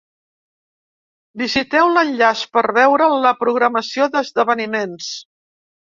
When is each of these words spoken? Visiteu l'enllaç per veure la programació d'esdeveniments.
Visiteu 1.41 1.91
l'enllaç 1.97 2.41
per 2.57 2.63
veure 2.79 3.11
la 3.27 3.37
programació 3.45 4.09
d'esdeveniments. 4.17 5.13